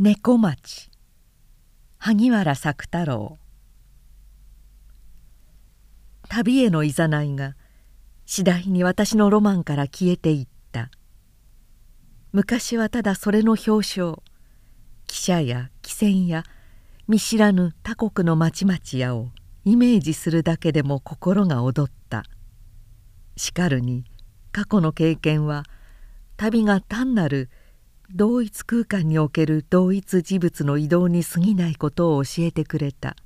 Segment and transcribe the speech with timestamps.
[0.00, 0.90] 猫町。
[1.98, 3.36] 萩原作太郎。
[6.28, 7.56] 旅へのいざないが
[8.24, 10.92] 次第に私のロマンから消えていった。
[12.30, 14.22] 昔はただそれの表彰
[15.08, 16.44] 汽車や汽船や
[17.08, 19.30] 見知らぬ他国の町々やを
[19.64, 22.22] イメージするだけでも心が躍った。
[23.36, 24.04] しかるに
[24.52, 25.64] 過去の経験は
[26.36, 27.50] 旅が単なる
[28.14, 33.16] 同一空間における同一事物の移動に過ぎないことを教えてくれた。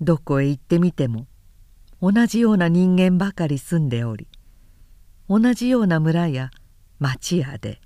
[0.00, 1.26] どこへ行ってみても
[2.00, 4.28] 同じような人間ばかり住んでおり
[5.28, 6.50] 同じような村や
[7.00, 7.80] 町屋で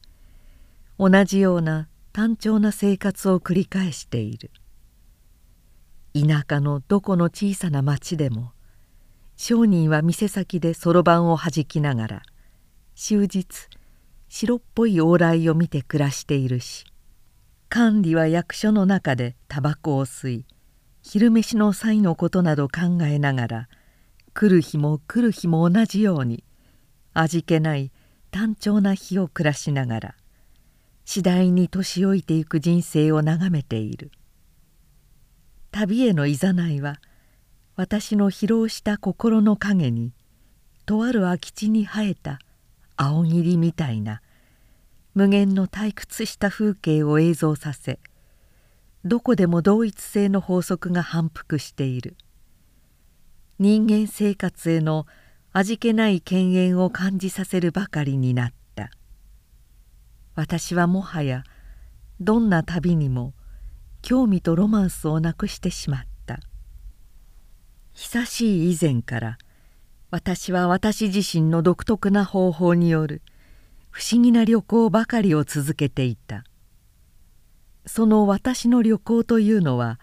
[0.98, 4.50] 同じような単調な生活を繰り返している。
[6.14, 8.52] 田舎のどこの小さな町でも
[9.36, 12.22] 商人は店先でそろばんをはじきながら
[12.94, 13.46] 終日
[14.34, 16.86] 白っぽい往来を見て暮らしているし
[17.68, 20.46] 管理は役所の中でタバコを吸い
[21.02, 23.68] 昼飯の際のことなど考えながら
[24.32, 26.44] 来る日も来る日も同じように
[27.12, 27.92] 味気ない
[28.30, 30.14] 単調な日を暮らしながら
[31.04, 34.12] 次第に年老いていく人生を眺めている。
[35.72, 37.02] 旅へのいざないは
[37.76, 40.14] 私の疲労した心の影に
[40.86, 42.38] とある空き地に生えた
[42.96, 44.22] 青霧みたいな
[45.14, 47.98] 無限の退屈した風景を映像させ
[49.04, 52.16] どこでも同一性の法則が反復している。
[53.58, 55.06] 人間生活への
[55.52, 58.90] 味気ない犬猿を感じさせるばかりになった。
[60.34, 61.42] 私はもはや
[62.20, 63.34] どんな旅にも
[64.02, 66.38] 興味とロマンスをなくしてしまった。
[67.92, 69.38] 久しい以前から
[70.12, 73.22] 「私は私自身の独特な方法による
[73.90, 76.44] 不思議な旅行ばかりを続けていた。
[77.86, 79.98] その私の旅行というのは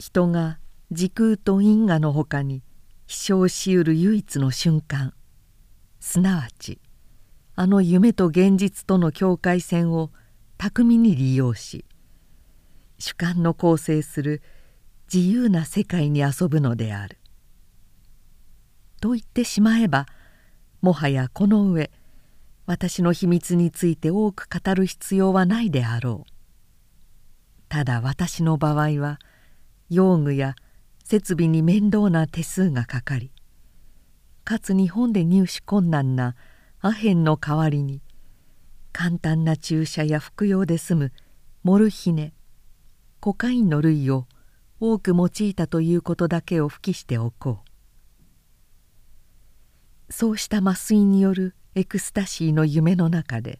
[0.00, 0.58] 人が
[0.90, 2.64] 時空と因果のほかに
[3.06, 5.14] 飛翔しうる唯一の瞬間。
[6.00, 6.80] すなわち
[7.54, 10.10] あの夢と現実との境界線を
[10.56, 11.84] 巧みに利用し
[12.98, 14.42] 主観の構成する
[15.12, 17.17] 自由な世界に遊ぶのである。
[19.00, 20.06] と言ってしまえば
[20.80, 21.90] もはやこの上
[22.66, 26.32] 私の秘密について多く語る必要はないであろう。
[27.68, 29.18] ただ私の場合は
[29.90, 30.54] 用具や
[31.04, 33.30] 設備に面倒な手数がかかり
[34.44, 36.34] かつ日本で入手困難な
[36.80, 38.00] アヘンの代わりに
[38.92, 41.12] 簡単な注射や服用で済む
[41.62, 42.32] モルヒネ
[43.20, 44.26] コカインの類を
[44.80, 47.67] 多く用いたということだけを付記しておこう。
[50.10, 53.58] そうした麻酔によるエクスタシーの夢の中で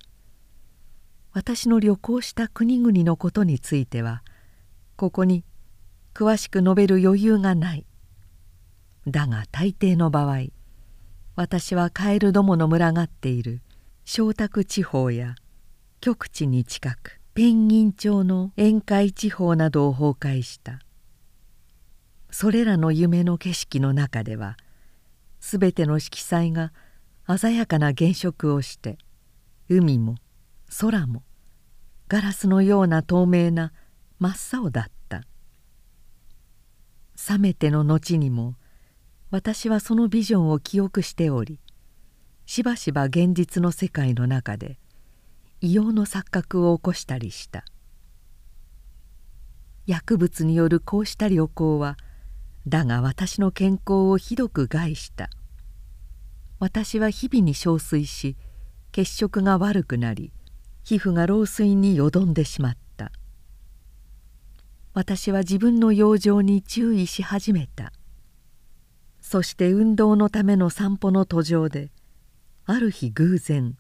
[1.33, 4.23] 私の旅行した国々のことについては
[4.97, 5.45] ここに
[6.15, 7.87] 詳しく述べる余裕がない。
[9.07, 10.47] だが大抵の場合
[11.37, 13.61] 私はカエルどもの群がっている
[14.05, 15.37] 小卓地方や
[16.01, 20.81] 極地に近くペンギン町の宴会地方などを崩壊した。
[22.31, 24.57] それらの夢の景色の中では
[25.51, 26.75] 全ての色彩が
[27.39, 28.99] 鮮やかな原色をして
[29.71, 30.17] 海も
[30.81, 31.23] 空も
[32.07, 33.73] ガラスのような透明な
[34.19, 35.23] 真っ青だった。
[37.31, 38.57] 冷めての後にも
[39.31, 41.59] 私はそのビジョンを記憶しており
[42.45, 44.79] しばしば現実の世界の中で
[45.63, 47.65] 異様の錯覚を起こしたりした。
[49.87, 51.97] 薬物によるこうした旅行は
[52.67, 55.31] だが私の健康をひどく害した。
[56.61, 58.37] 私は日々に憔悴し
[58.91, 60.33] 血色が悪くなり
[60.83, 63.13] 皮膚が老衰によどんでしまった。
[64.95, 67.93] 私は自分の養生に注意し始めた。
[69.21, 71.91] そして運動のための散歩の途上で
[72.67, 73.77] ある日偶然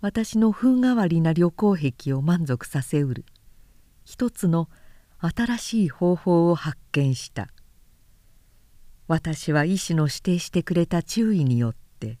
[0.00, 3.24] 私の風変わりな旅行癖を満足させうる。
[4.04, 4.68] 一つの
[5.20, 7.48] 新しい方法を発見した。
[9.10, 12.20] 私は医師の指定してくれた注意によって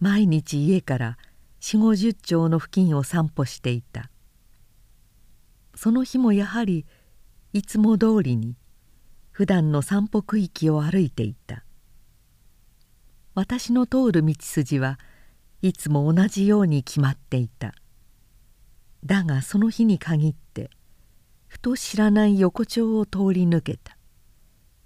[0.00, 1.18] 毎日家から
[1.60, 4.10] 4 5 0丁の付近を散歩していた。
[5.76, 6.84] その日もやはり
[7.52, 8.56] いつも通りに
[9.30, 11.62] 普段の散歩区域を歩いていた。
[13.36, 14.98] 私の通る道筋は
[15.62, 17.72] いつも同じように決まっていた。
[19.04, 20.70] だがその日に限って
[21.46, 23.99] ふと知らない横丁を通り抜けた。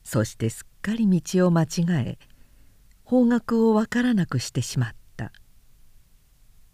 [0.05, 2.19] そしてすっかり道を間違え
[3.05, 5.33] 方角を分からなくしてしまった。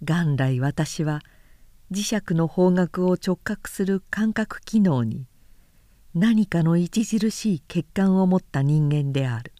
[0.03, 1.21] 元来私は
[1.91, 5.27] 磁石の方角を直角する感覚機能に
[6.15, 9.53] 何かの著しい欠陥を持った人間である。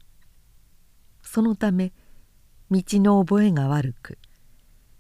[1.23, 1.93] そのため
[2.71, 4.19] 道の覚えが悪く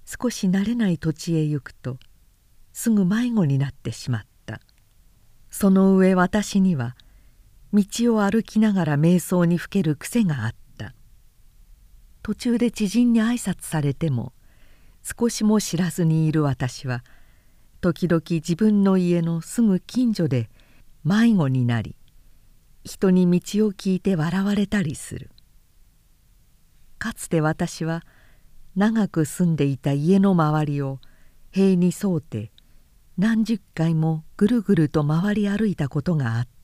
[0.04, 1.98] 少し慣れない土地へ行くと
[2.72, 4.60] すぐ迷子になってしまった。
[5.50, 6.96] その上私には
[7.72, 10.60] 道を歩きながら瞑想にふける癖があった。
[12.22, 14.32] 途中で知人に挨拶されても
[15.02, 17.02] 少しも知らずにいる私は
[17.80, 20.50] 時々自分の家のすぐ近所で
[21.02, 21.96] 迷子になり
[22.84, 25.30] 人に道を聞いて笑われたりする。
[26.98, 28.02] かつて私は
[28.76, 30.98] 長く住んでいた家の周りを
[31.50, 32.52] 塀に沿うて
[33.16, 36.59] 何十回もぐるぐると回り歩いたことがあった。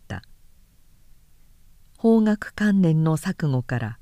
[1.99, 3.99] 法学関連の錯誤から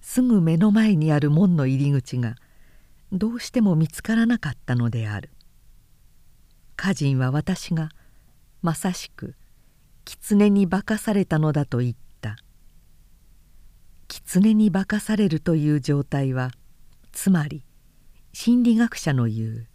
[0.00, 2.36] すぐ目の前にある門の入り口が
[3.12, 5.30] どうしても見つからなかったのである。
[6.78, 7.88] 歌人は私が
[8.62, 9.34] まさしく
[10.04, 12.36] 狐に化かされたのだと言った。
[14.06, 16.52] 狐に化かされるという状態は
[17.12, 17.64] つまり
[18.32, 19.66] 心理学者の言う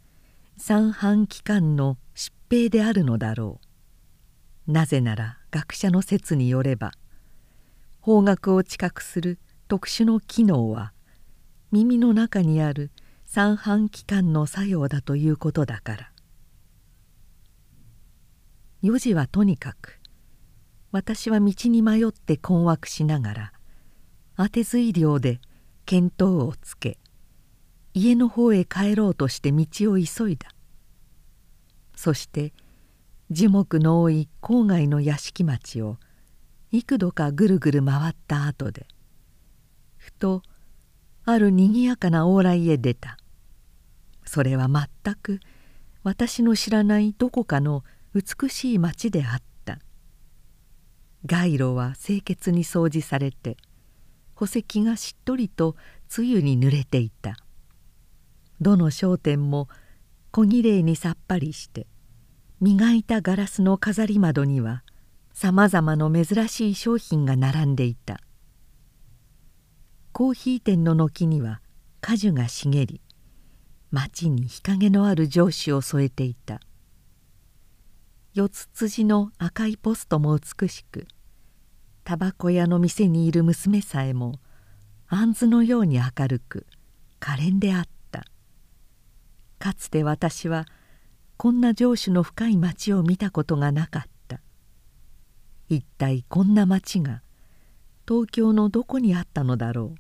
[0.57, 3.59] 三半規管の疾病であるのだろ
[4.67, 4.71] う。
[4.71, 6.93] なぜなら学者の説によれば
[8.03, 9.39] 方角を知覚する
[9.69, 10.91] 特殊の機能は
[11.71, 12.91] 耳の中にある
[13.23, 16.11] 三半規管の作用だということだから。
[18.83, 20.01] 4時はとにかく
[20.91, 23.53] 私は道に迷って困惑しながら
[24.35, 25.39] 当てずい量で
[25.85, 26.99] 見当をつけ
[27.93, 30.49] 家の方へ帰ろうとして道を急いだ。
[31.95, 32.51] そして
[33.31, 35.95] 樹木の多い郊外の屋敷町を
[36.73, 38.87] 幾度かぐるぐる回った後で
[39.95, 40.41] ふと
[41.23, 43.17] あるにぎやかな往来へ出た。
[44.25, 45.39] それは全く
[46.01, 47.83] 私の知らないどこかの
[48.15, 49.77] 美しい町であった。
[51.25, 53.55] 街路は清潔に掃除されて
[54.35, 55.75] 戸籍がしっとりと
[56.09, 57.37] 露に濡れていた。
[58.59, 59.69] どの商店も
[60.31, 61.85] 小綺麗にさっぱりして
[62.59, 64.83] 磨いたガラスの飾り窓には
[65.33, 68.21] さまざまの珍しい商品が並んでいた。
[70.11, 71.59] コーヒー店の軒には
[72.01, 73.01] 果樹が茂り
[73.89, 76.59] 町に日陰のある上司を添えていた。
[78.35, 81.07] 四つ辻の赤いポストも美しく
[82.03, 84.35] タバコ屋の店にいる娘さえも
[85.07, 86.67] 杏のように明るく
[87.19, 88.23] 可憐であった。
[89.57, 90.65] かつて私は
[91.37, 94.12] こんな情緒の深い町を見たことがなかった。
[95.69, 97.21] 一体こんな町が
[98.07, 99.99] 東京のどこにあったのだろう。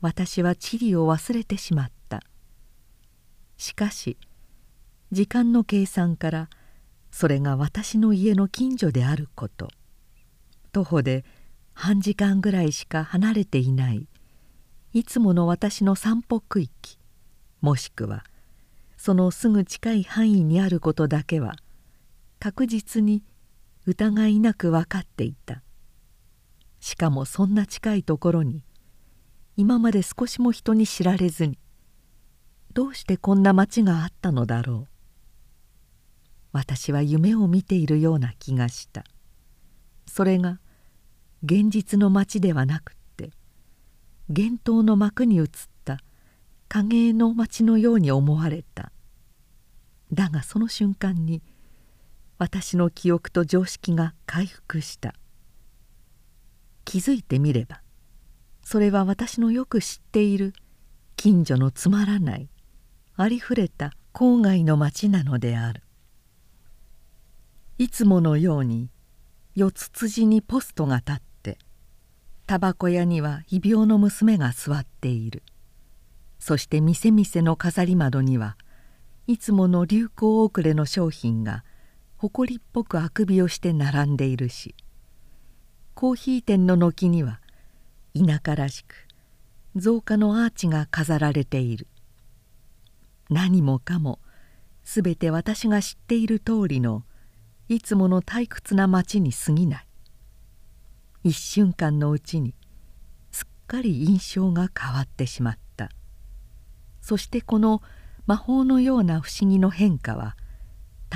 [0.00, 2.22] 私は地理を忘れてしまった。
[3.56, 4.18] しかし
[5.12, 6.48] 時間の計算から
[7.10, 9.68] それが私の家の近所であること。
[10.72, 11.24] 徒歩で
[11.72, 14.06] 半時間ぐらいしか離れていない。
[14.92, 16.98] いつもの私の散歩区域。
[17.60, 18.24] もしくは
[18.96, 21.56] そのすぐ近い範囲にあることだけは
[22.38, 23.22] 確実に
[23.86, 25.62] 疑いなく分かっていた。
[26.80, 28.64] しかもそんな近いところに
[29.56, 31.58] 今まで少しも人に知られずに
[32.74, 34.88] どうしてこんな町があったのだろう。
[36.52, 39.04] 私は夢を見ているような気がした。
[40.06, 40.60] それが
[41.44, 43.30] 現実の町ではなくって
[44.28, 45.46] 幻灯の幕に映っ
[45.84, 45.98] た
[46.68, 48.90] 影絵の町のように思われた。
[50.12, 51.42] だがその瞬間に
[52.38, 55.14] 私の記憶と常識が回復した。
[56.84, 57.82] 気づいてみれば
[58.62, 60.54] それは私のよく知っている
[61.16, 62.48] 近所のつまらない
[63.16, 65.82] ありふれた郊外の町なのである。
[67.78, 68.90] いつものように
[69.54, 71.58] 四つ辻にポストが立って
[72.46, 75.42] タバコ屋には異病の娘が座っている。
[76.38, 78.56] そして店々の飾り窓には
[79.26, 81.64] いつもの流行遅れの商品が
[82.26, 84.74] 誇りっぽくあくびをして並んでいるし
[85.94, 87.40] コーヒー店の軒には
[88.16, 89.06] 田舎らしく
[89.76, 91.86] 造花のアーチが飾られている。
[93.30, 94.18] 何もかも
[94.82, 97.04] すべて私が知っている通りの
[97.68, 99.86] いつもの退屈な町に過ぎない。
[101.22, 102.54] 一瞬間のうちに
[103.30, 105.90] すっかり印象が変わってしまった。
[107.00, 107.82] そしてこの
[108.26, 110.36] 「魔法のような不思議の変化は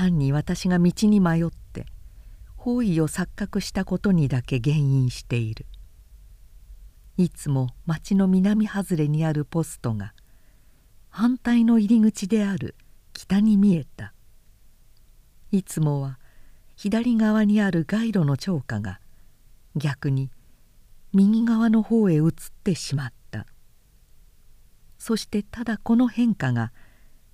[0.01, 1.85] 単に私が道に迷って
[2.57, 5.67] 方位を錯覚したことにだけ原因している。
[7.19, 10.15] いつも町の南外れにあるポストが
[11.11, 12.77] 反対の入り口である
[13.13, 14.15] 北に見えた。
[15.53, 16.19] いつもは
[16.77, 19.01] 左側にある街路の超過が
[19.77, 20.31] 逆に
[21.13, 22.31] 右側の方へ移っ
[22.65, 23.45] てしまった。
[24.97, 26.73] そしてただこの変化が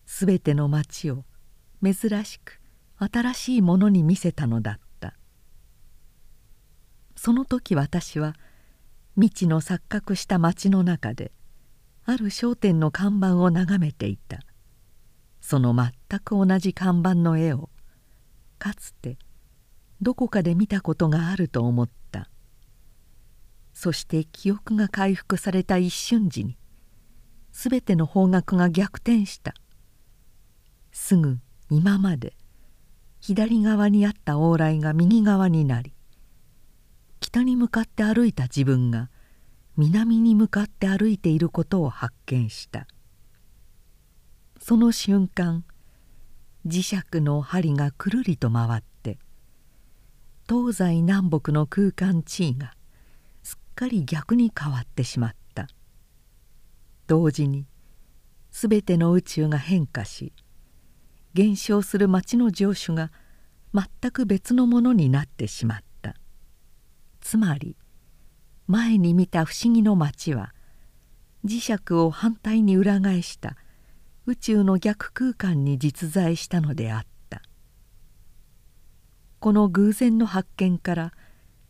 [0.05, 1.25] 全ての町を
[1.83, 2.61] 珍しく
[2.99, 5.15] 新しいものに見せたのだった。
[7.15, 8.35] その時私は
[9.17, 11.33] 未知の錯覚した町の中で
[12.05, 14.41] ある商店の看板を眺めていた。
[15.41, 17.71] その全く同じ看板の絵を
[18.59, 19.19] かつて
[20.01, 22.29] どこかで見たことがあると思った。
[23.73, 26.57] そして記憶が回復された一瞬時に
[27.53, 29.55] 全ての方角が逆転した。
[30.93, 31.39] すぐ
[31.71, 32.35] 今まで
[33.21, 35.95] 左側にあった往来が右側になり
[37.21, 39.11] 北に向かって歩いた自分が
[39.77, 42.87] 南に向かって歩いていることを発見した。
[44.59, 45.65] その瞬間
[46.67, 49.19] 磁石の針がくるりと回って
[50.49, 52.75] 東西南北の空間地位が
[53.43, 55.69] すっかり逆に変わってしまった。
[57.07, 57.67] 同時に
[58.51, 60.33] 全ての宇宙が変化し
[61.37, 63.13] 減少する町の城主が
[63.75, 66.15] 全く別のものになってしまった。
[67.21, 67.77] つまり
[68.67, 70.55] 前に見た不思議の町は
[71.45, 73.55] 磁石を反対に裏返した
[74.25, 77.43] 宇宙の逆空間に実在したのであった。
[79.39, 81.13] この偶然の発見から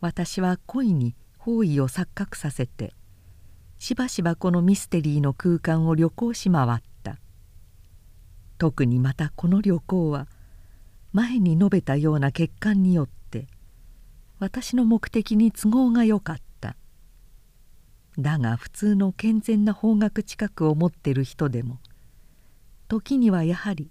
[0.00, 2.94] 私は恋に方位を錯覚させて
[3.78, 6.95] しばしばこのミステリーの空間を旅行し回った。
[8.58, 10.26] 特にまたこの旅行は
[11.12, 13.46] 前に述べたような欠陥によって
[14.38, 16.76] 私の目的に都合がよかった。
[18.18, 21.78] だが普通の健全な方角近くを持ってる人でも
[22.88, 23.90] 時にはやはり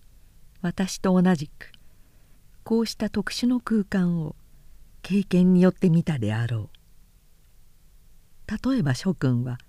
[0.62, 1.72] 私と同じく
[2.64, 4.36] こうした特殊の空間を
[5.04, 6.70] 経験によって見たであろ
[8.48, 8.72] う。
[8.72, 9.60] 例えば諸君は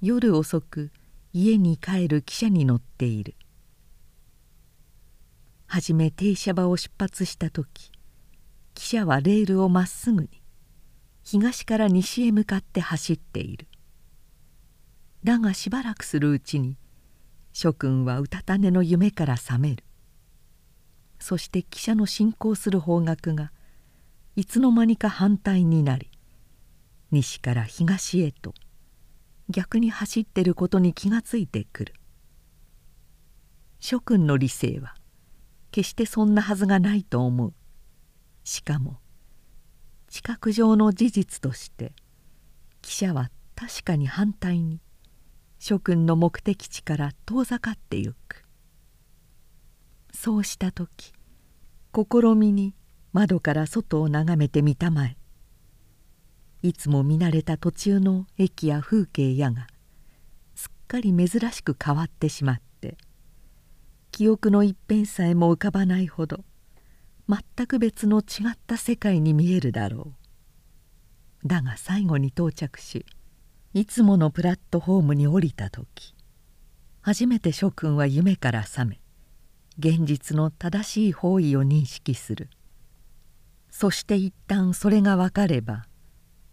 [0.00, 0.90] 夜遅く
[1.32, 3.34] 家に帰る汽車に乗っている。
[5.72, 7.92] はじめ停車場を出発した時
[8.74, 10.28] 汽車はレールをまっすぐに
[11.24, 13.68] 東から西へ向かって走っている。
[15.24, 16.76] だがしばらくするうちに
[17.54, 19.82] 諸君はうたた寝の夢から覚める。
[21.18, 23.50] そして汽車の進行する方角が
[24.36, 26.10] いつの間にか反対になり
[27.10, 28.52] 西から東へと
[29.48, 31.94] 逆に走ってることに気がついてくる。
[33.80, 34.96] 諸君の理性は
[35.72, 37.54] 決してそんなはずがないと思う。
[38.44, 38.98] しかも
[40.08, 41.92] 知覚上の事実として
[42.82, 44.80] 汽車は確かに反対に
[45.58, 48.44] 諸君の目的地から遠ざかってゆく。
[50.12, 51.12] そうした時
[51.94, 52.74] 試みに
[53.12, 55.16] 窓から外を眺めてみたまえ。
[56.62, 59.66] いつも見慣れた途中の駅や風景やが
[60.54, 62.71] すっかり珍しく変わってしまって
[64.12, 66.44] 記憶の一辺さえも浮かばないほど
[67.28, 70.12] 全く別の違った世界に見えるだろ
[71.44, 71.48] う。
[71.48, 73.06] だが最後に到着し
[73.72, 76.14] いつものプラットフォームに降りた時
[77.00, 79.00] 初めて諸君は夢から覚め
[79.78, 82.50] 現実の正しい方位を認識する。
[83.70, 85.86] そして一旦それが分かれば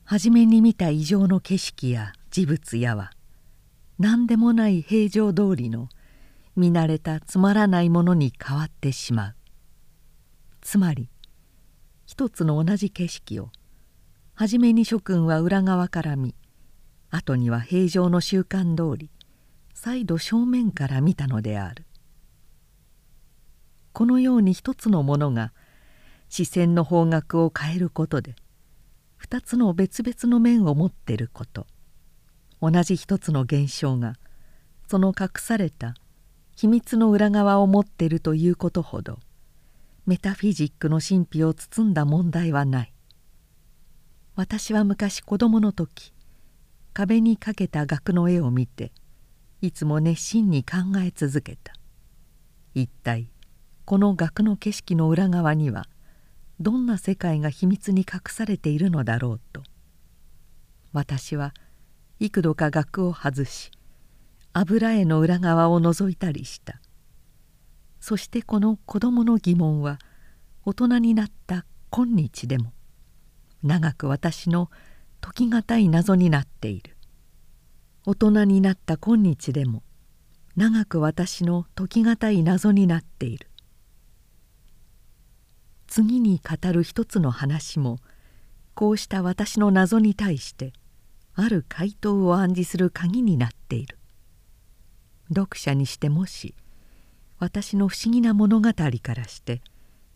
[0.06, 3.12] 初めに見た異常の景色や事物やは
[4.00, 5.90] 何でもない平常通りの
[6.60, 9.36] 見慣れたつまらないものに変わってしまう。
[10.62, 11.10] つまり
[12.06, 13.50] 一つの同じ景色を
[14.36, 16.36] 初めに諸君は裏側から見
[17.10, 19.10] 後には平常の習慣通り
[19.74, 21.86] 再度正面から見たのである。
[23.94, 25.52] このように一つのものが
[26.30, 28.36] 視線の方角を変えることで
[29.18, 31.66] 二つの別々の面を持ってること。
[32.62, 34.16] 同じ一つの現象が
[34.90, 35.96] その隠された
[36.60, 39.18] 秘密の裏側を持っているということほど
[40.06, 42.94] メタフィジックの神秘を包んだ問題はない。
[44.36, 46.14] 私は昔子供の時
[46.92, 48.92] 壁にかけた額の絵を見て
[49.62, 51.72] いつも熱心に考え続けた。
[52.76, 53.30] 一体
[53.86, 55.86] この額の景色の裏側には
[56.60, 59.64] どんな世界が秘密に隠されているのだろうと。
[60.92, 61.54] 私は
[62.20, 63.72] 幾度か額を外し
[64.54, 66.82] 油絵の裏側を覗いたりした。
[68.00, 70.00] そしてこの子供の疑問は
[70.66, 72.74] 大人になった今日でも。
[73.62, 74.70] 長く私の
[75.20, 76.96] 解き難い謎になっている。
[78.06, 79.84] 大人になった今日でも。
[80.56, 83.50] 長く私の解き難い謎になっている。
[85.88, 87.98] 次に語る一つの話も
[88.76, 90.72] こうした私の謎に対して
[91.34, 93.99] ある回答を暗示する鍵になっている。
[95.30, 96.56] 読者にしてもし
[97.38, 98.84] 私の不思議な物語か
[99.16, 99.62] らして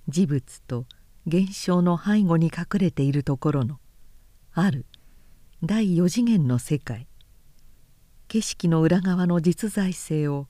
[0.07, 0.85] 事物と
[1.25, 3.79] 現象の背後に隠れているところの
[4.53, 4.85] ある
[5.63, 7.07] 第四次元の世界
[8.27, 10.47] 景色の裏側の実在性を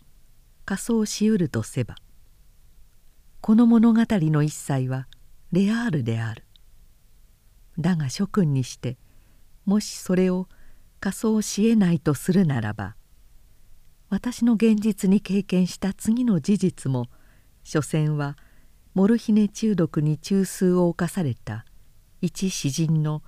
[0.66, 1.96] 仮想しうるとせば
[3.42, 5.08] この物語の一切は
[5.52, 6.46] レアールである。
[7.78, 8.98] だが諸君にして
[9.66, 10.48] もしそれを
[11.00, 12.96] 仮想しえないとするならば
[14.14, 17.08] 私の現実に経験した次の事実も
[17.64, 18.38] 所詮は
[18.94, 21.66] モルヒネ中毒に中枢を侵された
[22.22, 23.24] 一詩人の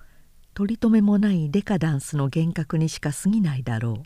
[0.54, 4.02] 取り留めもないデカダンスの幻覚にしか過ぎないだろう。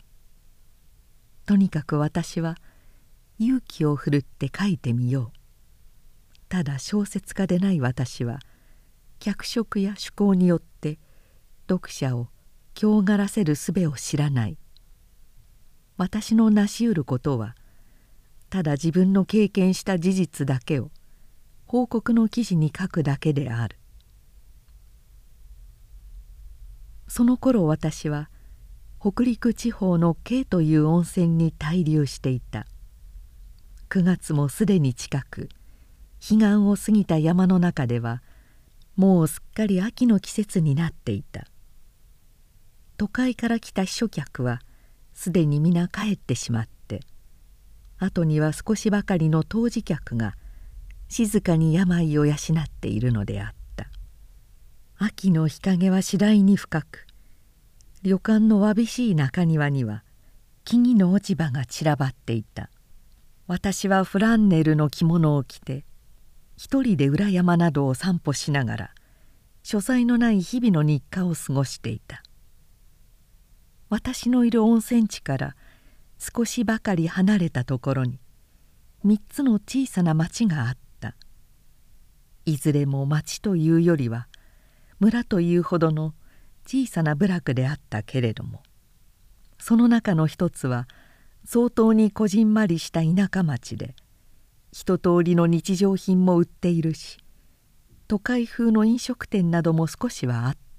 [1.45, 2.57] とにかく私は
[3.37, 5.37] 勇気を振るって書いてみよう。
[6.49, 8.39] ただ小説家でない私は
[9.19, 10.97] 脚色や趣向によって
[11.69, 12.29] 読者を
[12.73, 14.57] 強がらせる術を知らない。
[16.01, 17.55] 私の成しうることは
[18.49, 20.89] ただ自分の経験した事実だけを
[21.67, 23.77] 報告の記事に書くだけである。
[27.07, 28.31] その頃私は
[28.99, 32.65] 北陸地方の京という温泉に滞留していた。
[33.89, 35.49] 9月もすでに近く
[36.19, 38.23] 彼岸を過ぎた山の中では
[38.95, 41.45] もうすっかり秋の季節になっていた。
[42.97, 44.63] 都会から来た秘書客は
[45.13, 47.01] すでに皆帰ってしまって
[47.97, 50.35] 後には少しばかりの当時客が
[51.07, 52.35] 静かに病を養っ
[52.81, 53.87] ているのであった。
[54.97, 57.05] 秋の日陰は次第に深く
[58.01, 60.03] 旅館のわびしい中庭には
[60.63, 62.69] 木々の落ち葉が散らばっていた。
[63.47, 65.83] 私はフランネルの着物を着て
[66.55, 68.91] 一人で裏山などを散歩しながら
[69.63, 72.23] 書斎のない日々の日課を過ごしていた。
[73.91, 75.55] 私のいる温泉地から
[76.17, 78.19] 少しばかり離れたところに
[79.05, 80.81] 3つの小さな町があった。
[82.45, 84.27] いずれも町というよりは
[84.99, 86.13] 村というほどの
[86.65, 88.63] 小さな部落であったけれども
[89.59, 90.87] その中の一つは
[91.45, 93.95] 相当にこじんまりした田舎町で
[94.71, 97.17] 一通りの日常品も売っているし
[98.07, 100.70] 都会風の飲食店なども少しはあった。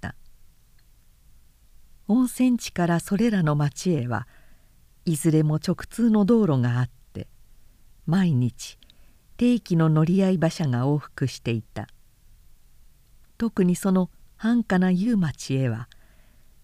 [2.08, 4.26] 温泉地からそれらの町へは
[5.04, 7.28] いずれも直通の道路があって
[8.06, 8.78] 毎日
[9.36, 11.88] 定期の乗り合い馬車が往復していた。
[13.38, 15.88] 特にその繁華な夕町へは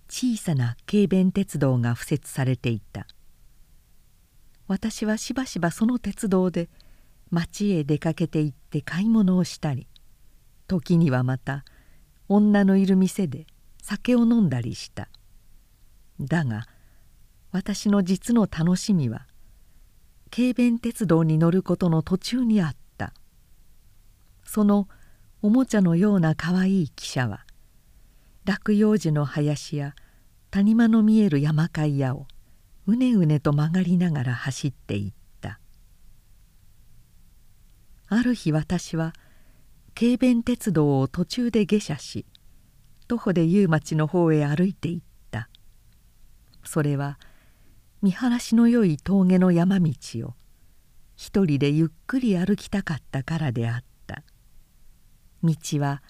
[0.09, 3.07] 小さな軽便鉄道が敷設されていた。
[4.69, 6.69] 私はしばしばその鉄道で
[7.31, 9.89] 町へ出かけて行って買い物をしたり
[10.67, 11.65] 時にはまた
[12.29, 13.47] 女のいる店で
[13.83, 15.09] 酒を飲んだりした。
[16.21, 16.67] だが
[17.53, 19.27] 私の実の楽しみは
[20.31, 23.13] 軽便鉄道に乗ることの途中にあった。
[24.45, 24.89] その
[25.43, 27.45] おもちゃのようなかわいい汽車は
[28.45, 29.95] 落葉樹の林や
[30.51, 32.27] 谷間の見える山海屋を
[32.87, 35.61] うねうねと曲がりながら走っていった。
[38.09, 39.13] ある日私は
[39.95, 42.25] 軽便鉄道を途中で下車し
[43.07, 45.08] 徒歩で夕町の方へ歩いていった。
[46.69, 47.19] それは
[48.03, 49.91] 見晴らしのよい峠の山道
[50.29, 50.35] を
[51.17, 54.23] 一人でゆっくり歩きたかったからであった。
[55.43, 56.03] 道は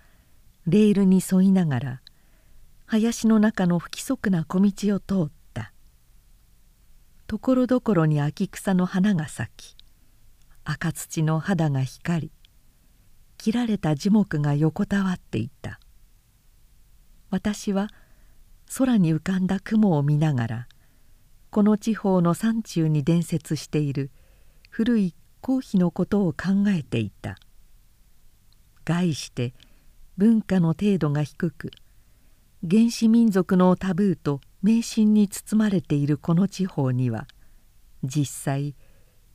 [0.66, 2.02] レールに沿いながら
[2.86, 5.72] 林の中の不規則な小道を通った。
[7.28, 9.76] ところどころに秋草の花が咲き
[10.64, 12.32] 赤土の肌が光り
[13.36, 15.78] 切られた樹木が横たわっていた。
[17.30, 17.86] 私は
[18.76, 20.68] 空に浮かんだ雲を見ながら
[21.50, 24.10] この地方の山中に伝説している
[24.70, 27.36] 古い皇妃のことを考えていた。
[28.88, 29.52] 概して
[30.16, 31.70] 文化の程度が低く
[32.68, 37.26] 原始民族のタブーと迷信に包まれているこの地方には
[38.02, 38.74] 実際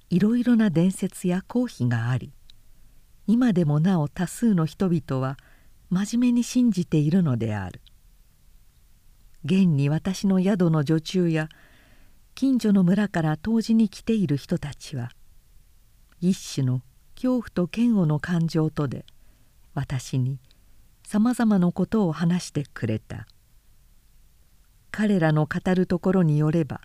[0.09, 2.33] いろいろな伝説や皇妃があり
[3.27, 5.37] 今でもなお多数の人々は
[5.89, 7.79] 真面目に信じているのである。
[9.45, 11.49] 現に私の宿の女中や
[12.35, 15.11] 近所の村から湯治に来ている人たちは
[16.19, 16.81] 一種の
[17.15, 19.05] 恐怖と嫌悪の感情とで
[19.73, 20.39] 私に
[21.05, 23.27] さまざまなことを話してくれた。
[24.93, 26.79] 彼らの語るところによれば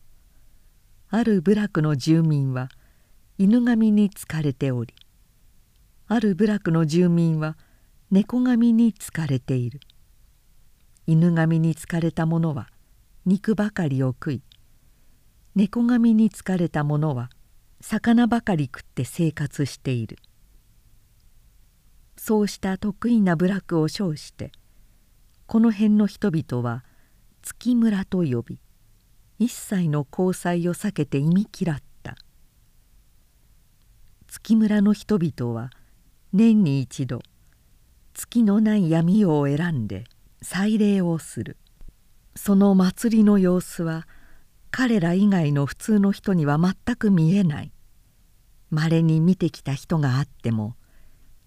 [1.10, 2.70] ある部落の住民は
[3.36, 4.94] 犬神に疲れており
[6.06, 7.58] ある部落の住民は
[8.10, 9.80] 猫神に疲れている。
[11.10, 12.68] 犬神に疲れた者は
[13.24, 14.42] 肉ばかりを食い
[15.54, 17.30] 猫神に疲れた者は
[17.80, 20.18] 魚ばかり食って生活している。
[22.18, 24.52] そうした得意な部落を称して
[25.46, 26.84] この辺の人々は
[27.40, 28.60] 月村と呼び
[29.38, 32.16] 一切の交際を避けて忌み嫌った。
[34.26, 35.70] 月村の人々は
[36.34, 37.22] 年に一度
[38.12, 40.04] 月のない闇夜を選んで
[40.40, 41.56] 祭礼をする。
[42.36, 44.06] その祭りの様子は
[44.70, 47.72] 彼ら以外の普通の人には全く見えない。
[48.70, 50.76] まれに見てきた人があっても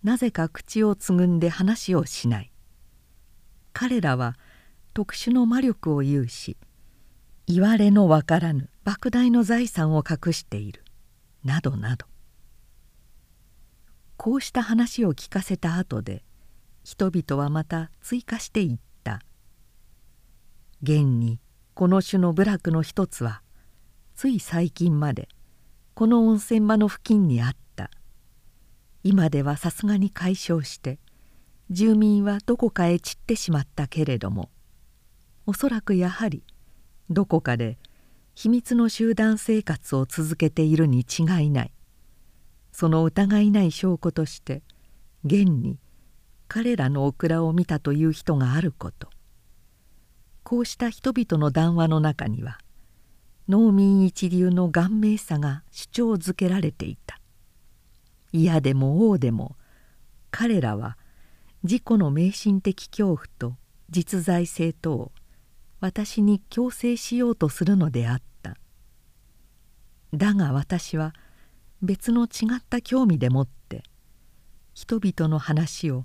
[0.04, 2.52] なぜか口をつぐんで話をしない。
[3.74, 4.38] 彼らは
[4.94, 6.58] 特殊の魔力を有し
[7.48, 10.84] いわれのわからぬ莫大の財産を隠している。
[11.44, 12.06] などなど。
[14.18, 16.24] こうした話を聞かせた後で
[16.84, 19.22] 人々はまた追加していった。
[20.84, 21.40] 現に
[21.74, 23.42] この種の部落の一つは
[24.16, 25.30] つい最近まで
[25.94, 27.90] この温泉場の付近にあった。
[29.04, 31.00] 今ではさすがに解消して
[31.70, 34.50] 住民はどこかへ散ってしまったけれども
[35.48, 36.44] おそらくやはり
[37.10, 37.78] どこかで
[38.36, 41.72] 秘密の集団生活を続けているに違いない。
[42.72, 44.64] その疑いない証拠として
[45.26, 45.78] 現に
[46.54, 49.08] 彼らのオクラを見たという人があること。
[50.44, 52.60] こうした人々の談話の中には
[53.48, 57.22] 農民一流の顔面さが主張づけられていた。
[58.34, 59.56] 嫌でも王でも
[60.30, 60.98] 彼らは
[61.64, 63.56] 自己の迷信的恐怖と
[63.90, 65.12] 実在性とを
[65.80, 68.58] 私に強制しようとするのであった。
[70.14, 71.14] だが私は
[71.82, 73.84] 別の違った興味でもって
[74.74, 76.04] 人々の話を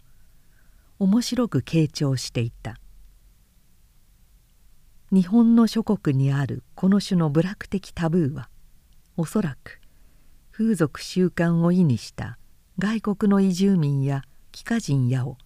[0.98, 2.78] 面白く傾聴していた。
[5.12, 8.48] 日本の諸国にあるこの種の部落的タブーは
[9.16, 9.80] おそらく
[10.50, 12.38] 風俗習慣を意にした
[12.78, 15.36] 外国の移住民や帰化人やを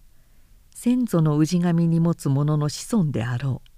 [0.73, 3.69] 先祖の氏神に持つ者の子孫であろう。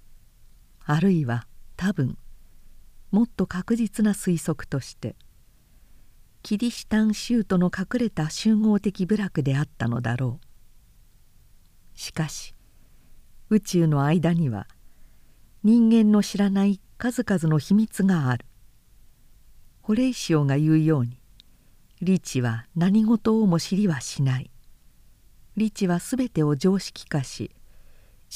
[0.86, 2.16] あるいは多分
[3.10, 5.16] もっと確実な推測として
[6.42, 10.43] キリシタン州都の隠れた集合的部落であったのだろう。
[11.94, 12.54] しかし
[13.50, 14.66] 宇宙の間には
[15.62, 18.44] 人間の知らない数々の秘密がある。
[19.82, 21.18] ホレイシオが言うように
[22.00, 24.50] リチは何事をも知りはしない。
[25.56, 27.50] リチは全てを常識化し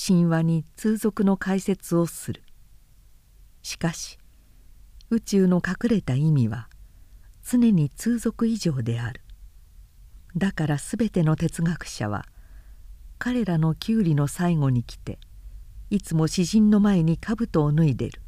[0.07, 2.43] 神話に通俗の解説をする。
[3.63, 4.19] しかし
[5.11, 6.69] 宇宙の隠れた意味は
[7.43, 9.23] 常に通俗以上である。
[10.37, 12.25] だから全ての哲学者は
[13.19, 15.19] 彼らのキュウリの最後に来て
[15.91, 18.23] いつも詩人の前に兜を脱いでる。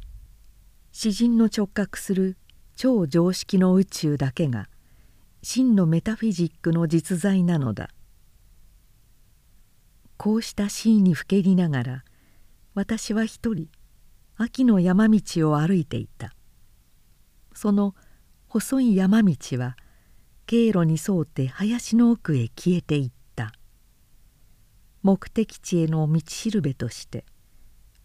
[0.91, 2.37] 詩人の直角する
[2.75, 4.67] 超常識の宇宙だけが
[5.43, 7.89] 真のメタフィジックの実在なのだ。
[10.17, 12.03] こうしたシーンにふけりながら
[12.73, 13.69] 私は一人
[14.37, 16.33] 秋の山道を歩いていた。
[17.53, 17.95] その
[18.47, 19.77] 細い山道は
[20.47, 23.20] 経路に沿うて林の奥へ消えていった。
[25.03, 27.25] 目的地への道しるべとして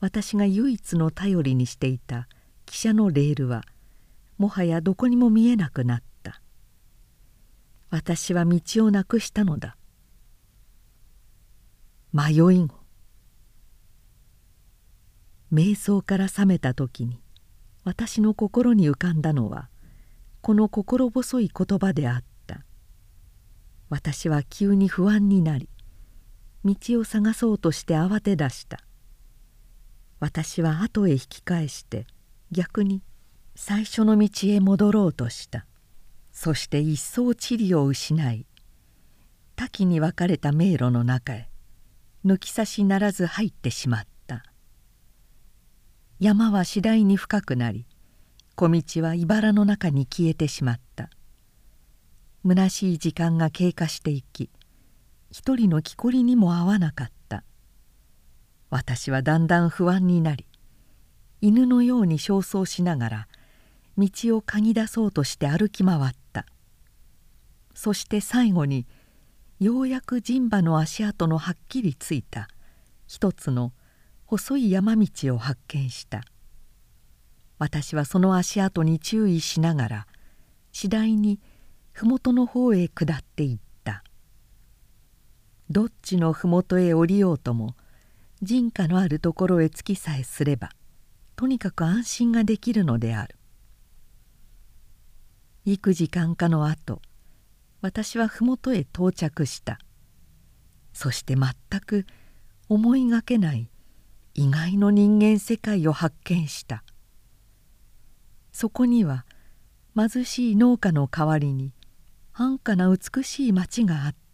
[0.01, 2.29] 私が唯一の頼りにしていた
[2.67, 3.65] 汽車のレールは
[4.39, 6.43] もはやどこにも見えなくなった。
[7.89, 9.77] 私は道をなくしたのだ。
[12.13, 12.71] 迷い子
[15.53, 17.21] 瞑想から覚めた時に
[17.85, 19.69] 私の心に浮かんだのは
[20.41, 22.65] この心細い言葉であった。
[23.89, 25.69] 私は急に不安になり
[26.67, 28.81] 道を探そうとして慌て出した。
[30.19, 32.07] 私は後へ引き返して
[32.51, 33.03] 逆に
[33.55, 35.67] 最初の道へ戻ろうとした。
[36.33, 38.47] そして一層地理を失い
[39.55, 41.49] 多岐に分かれた迷路の中へ
[42.27, 44.43] 抜き差しならず入ってしまった。
[46.19, 47.87] 山は次第に深くなり
[48.55, 51.09] 小道は茨の中に消えてしまった。
[52.47, 54.51] 虚しい時間が経過していき
[55.31, 57.43] 一人の木こりにも合わなかった。
[58.71, 60.45] 私はだんだん不安になり
[61.41, 63.29] 犬のように焦燥しながら
[63.97, 66.47] 道を嗅ぎ出そうとして歩き回った。
[67.75, 68.87] そして最後に
[69.61, 72.49] ようやく陣馬の足跡のはっきりついた
[73.07, 73.73] 一つの
[74.27, 76.23] 細い山道を発見した。
[77.59, 80.07] 私はその足跡に注意しながら
[80.73, 81.41] 次第に
[81.93, 83.66] 麓の方へ下っていった。
[85.69, 87.75] どっちの麓へ降りようとも
[88.41, 90.71] 人家のあるところへ着きさえすれば
[91.35, 93.37] とにかく安心ができるのである。
[95.65, 97.03] 幾時間かのあと
[97.81, 99.79] 私は麓へ到着した。
[100.93, 102.07] そして全く
[102.69, 103.69] 思いがけない
[104.35, 106.85] 意外の人間世界を発見した。
[108.53, 109.27] そこには
[109.97, 111.73] 貧しい農家の代わりに
[112.33, 114.26] 安価な美しい町があった。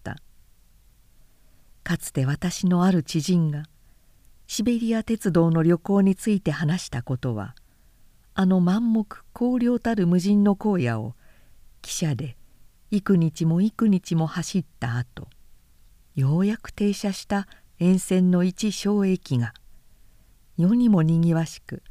[1.85, 3.65] かつて私のある知人が
[4.47, 7.55] シベリア鉄道の旅行について話したことは
[8.35, 11.15] あの満目荒涼たる無人の荒野を
[11.83, 12.37] 汽車で
[12.91, 15.29] 幾日も幾日も走った後
[16.15, 19.55] ようやく停車した沿線の一小駅が
[20.57, 21.83] 世にもにぎわしく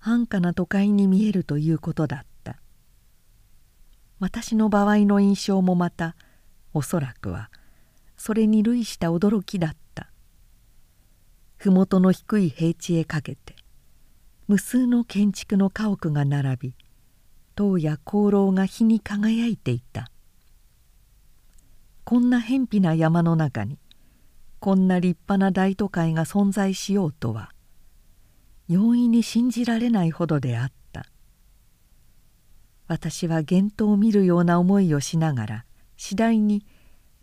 [0.00, 2.28] 安価な都会に見えるということだった。
[4.20, 6.16] 私の場合の印象もまた
[6.74, 7.50] おそらくは
[8.18, 10.10] それに類した驚きだった。
[11.56, 13.56] 麓の低い平地へかけて
[14.46, 16.74] 無数の建築の家屋が並び
[17.54, 20.10] 塔や香炉が火に輝いていた。
[22.04, 23.78] こんな偏僻な山の中に
[24.60, 27.50] こんな立派な大都会が存在しようとは
[28.68, 31.06] 容易に信じられないほどであった。
[32.86, 35.64] 私は幻灯を見るような思いをしながら
[35.96, 36.64] 次第に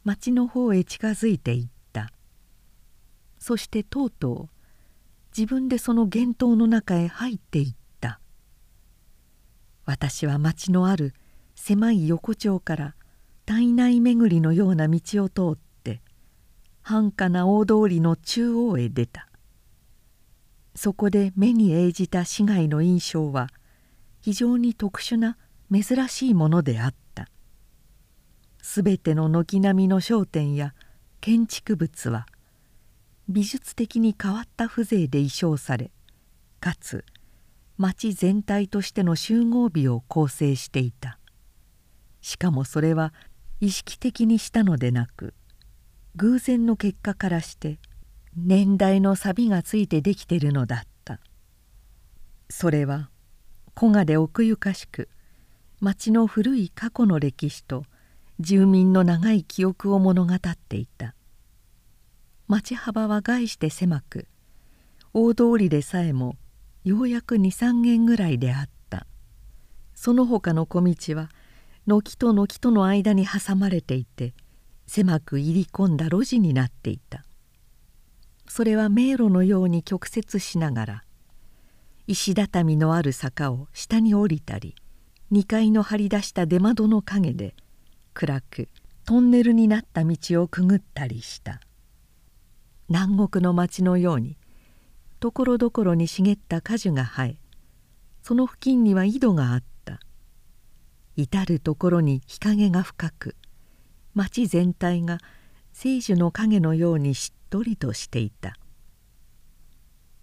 [0.05, 2.11] 町の方へ近づいていった。
[3.39, 4.49] そしてとうとう
[5.35, 8.19] 自分でその幻灯の中へ入っていった。
[9.83, 11.15] 私は町のある
[11.55, 12.95] 狭い横丁から
[13.47, 16.01] 体内巡りのような道を通って
[16.83, 19.27] 繁華な大通りの中央へ出た。
[20.75, 23.49] そこで目に映じた市街の印象は
[24.21, 25.37] 非常に特殊な
[25.71, 27.04] 珍しいものであった。
[28.67, 30.73] すべての軒並みの商店や
[31.21, 32.25] 建築物は
[33.30, 35.91] 美術的に変わった風情で衣装され
[36.60, 37.06] かつ
[37.78, 41.19] 町全体としての集合美を構成していた。
[42.21, 43.13] しかもそれは
[43.62, 45.36] 意識的にしたのでなく
[46.15, 47.78] 偶然の結果からして
[48.36, 51.19] 年代の錆がついてできているのだった。
[52.49, 53.12] それは
[53.78, 55.08] 古賀で奥ゆかしく
[55.82, 57.86] 町の古い過去の歴史と
[58.39, 61.15] 住民の長い記憶を物語っていた。
[62.48, 64.28] 町幅は概して狭く
[65.13, 66.36] 大通りでさえも
[66.84, 69.08] ようやく23軒ぐらいであった。
[69.93, 71.30] その他の小道は
[71.88, 74.34] 軒と軒との間に挟まれていて
[74.86, 77.24] 狭く入り込んだ路地になっていた。
[78.48, 81.04] それは迷路のように曲折しながら
[82.08, 84.76] 石畳のある坂を下に降りたり
[85.32, 87.56] 2階の張り出した出窓の陰で
[88.15, 88.69] 暗く
[89.04, 91.60] トンネルになった道をくぐったりした。
[92.88, 94.38] 南国の町のように
[95.19, 97.38] ところどころに茂った果樹が生え
[98.23, 99.99] その付近には井戸があった。
[101.17, 103.36] 至る所に日陰が深く
[104.13, 105.17] 町全体が
[105.73, 108.56] 聖樹の影のようにしっとりとしていた。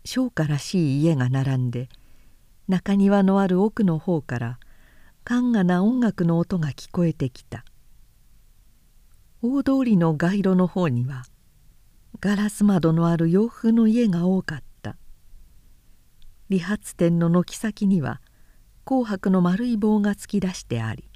[0.07, 1.90] 商家らしい家が並んで
[2.68, 4.59] 中庭のある奥の方から
[5.24, 7.66] 寛雅な音楽の音が聞こえてきた。
[9.44, 11.24] 大通りの街路の方には
[12.20, 14.96] ガラス窓のある洋風の家が多かった。
[16.48, 18.20] 理髪店の軒先には
[18.85, 21.11] 紅白の丸い棒が突き出してあり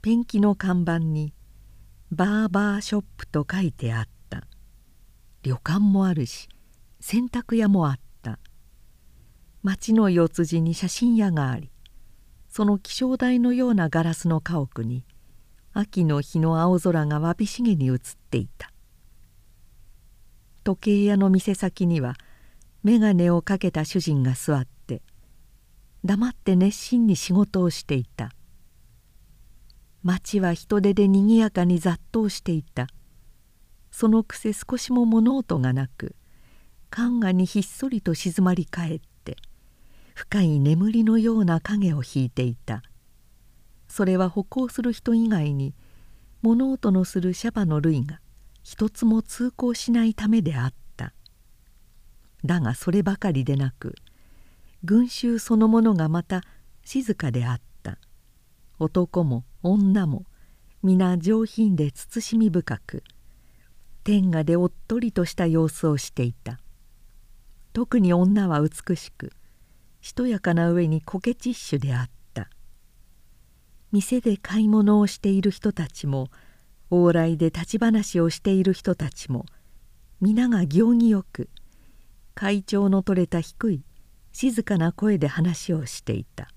[0.00, 1.34] ペンキの看板に
[2.12, 4.46] 「バーバーショップ」と書いてあった。
[5.42, 6.48] 旅館もあるし
[7.00, 8.38] 洗濯屋もあった。
[9.64, 11.72] 町の四つ地に写真屋があり
[12.48, 15.04] その気象台のようなガラスの家屋に
[15.76, 17.98] 秋の日の青空がわびしげに映っ
[18.30, 18.70] ていた。
[20.62, 22.14] 時計屋の店先には
[22.84, 25.02] 眼鏡をかけた主人が座って
[26.04, 28.30] 黙って熱心に仕事をしていた。
[30.04, 32.86] 町は人手でにぎやかに雑踏していた。
[33.90, 36.14] そのくせ少しも物音がなく
[36.92, 39.36] 肝がにひっそりと静まり返って
[40.14, 42.84] 深い眠りのような影を引いていた。
[43.94, 45.72] それは歩行する人以外に
[46.42, 48.18] 物音のするシャバの類が
[48.64, 51.14] 一つも通行しないためであった。
[52.44, 53.94] だがそればかりでなく
[54.82, 56.42] 群衆そのものがまた
[56.82, 57.98] 静かであった。
[58.80, 60.24] 男も女も
[60.82, 63.04] 皆上品で慎み深く
[64.02, 66.58] 天下でおっとりとした様子をしていた。
[67.72, 69.30] 特に女は美しく
[70.00, 72.13] しとやかな上にコケティッシュであった。
[73.94, 76.26] 店で買い物をしている人たちも
[76.90, 79.46] 往来で立ち話をしている人たちも
[80.20, 81.48] 皆が行儀よく
[82.34, 83.84] 会長の取れた低い
[84.32, 86.48] 静かな声で話をしていた。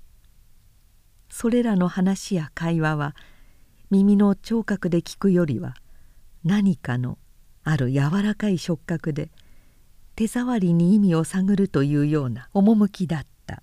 [1.29, 3.15] それらの話や会話は
[3.91, 5.75] 耳の聴覚で聞くよりは
[6.43, 7.19] 何かの
[7.63, 9.29] ある柔らかい触覚で
[10.15, 13.61] 手触りに意味を探るというような趣だった。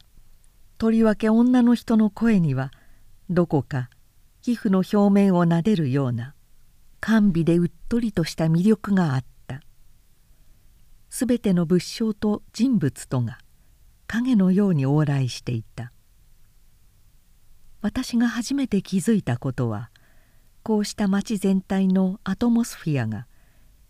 [0.79, 2.71] とりわけ女の人の声には
[3.31, 3.89] どこか
[4.43, 6.35] 皮膚の表面をなでるような
[7.01, 9.61] 甘美でうっとりとした魅力があった。
[11.11, 13.39] すべての仏性と人物とが
[14.07, 15.93] 影のように往来していた。
[17.81, 19.91] 私が初めて気づいたことは
[20.63, 23.27] こうした町全体のアトモスフィアが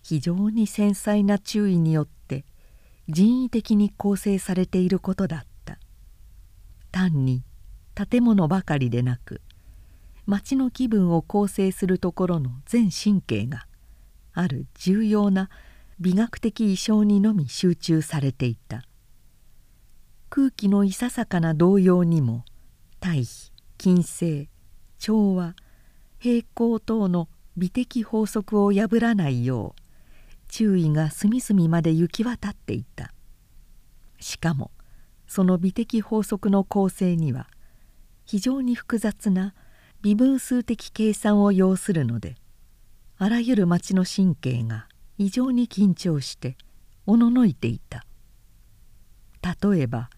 [0.03, 2.44] 非常に繊細な注意によって
[3.09, 5.79] 人為的に構成されていることだった。
[6.90, 7.42] 単に
[7.95, 9.41] 建物ばかりでなく
[10.27, 13.67] 町の気分を構成するところの全神経が
[14.33, 15.51] ある重要な
[16.01, 18.85] 美学的意象にのみ集中されていた。
[20.29, 22.45] 空気のいささかな動揺にも
[22.99, 24.49] 対比金星
[24.99, 25.55] 調和
[26.19, 29.81] 平行等の美的法則を破らないよう
[30.49, 33.13] 注意が隅々まで行き渡っていた。
[34.19, 34.73] しかも
[35.29, 37.47] その美的法則の構成には
[38.25, 39.55] 非常に複雑な
[40.03, 42.37] 微分数的計算を要するので
[43.17, 46.57] あらゆる町の神経が異常に緊張して
[47.07, 48.05] おののいていた。
[49.63, 50.11] 例えば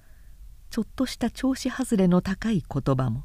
[0.70, 3.24] ちょっとした調子外れの高い言葉も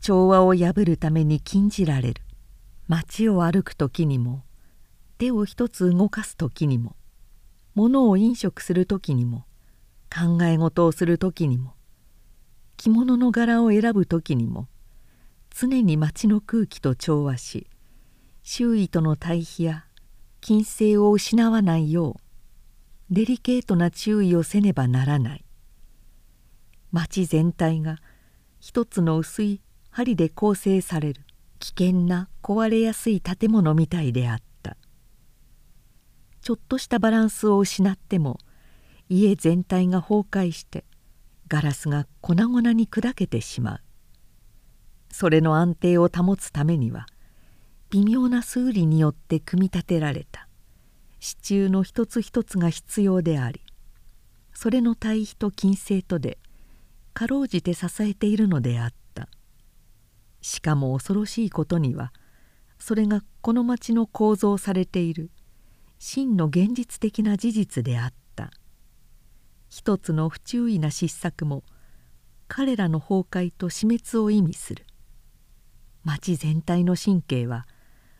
[0.00, 2.22] 調和を破るために禁じられる。
[2.88, 4.44] 街を歩く時にも
[5.18, 6.96] 手を一つ動かす時にも
[7.74, 9.46] 物を飲食する時にも
[10.14, 11.74] 考え事をする時にも
[12.84, 14.66] 着物の柄を選ぶ時にも
[15.50, 17.68] 常に街の空気と調和し
[18.42, 19.84] 周囲との対比や
[20.40, 25.44] 金星を失わないようデリケートな注意をせねばならない。
[26.90, 27.98] 街全体が
[28.58, 31.22] 一つの薄い針で構成される
[31.60, 34.76] 危険な壊れやすい建物みたいであった。
[36.40, 38.40] ちょっとしたバランスを失っても
[39.08, 40.84] 家全体が崩壊して
[41.48, 43.80] ガラスが粉々に砕けてしまう。
[45.10, 47.06] それの安定を保つためには
[47.90, 50.48] 微妙な数理によって組み立てられた。
[51.20, 53.60] 支柱の一つ一つが必要であり
[54.54, 56.38] それの対比と金星とで
[57.14, 59.28] かろうじて支えているのであった。
[60.40, 62.12] しかも恐ろしいことには
[62.78, 65.30] それがこの町の構造されている
[66.00, 68.21] 真の現実的な事実であった。
[69.74, 71.64] 一つの不注意な失策も
[72.46, 74.84] 彼らの崩壊と死滅を意味する。
[76.04, 77.66] 町全体の神経は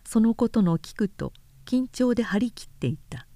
[0.02, 1.34] そのことの聞くと
[1.66, 3.26] 緊張で張り切っていた。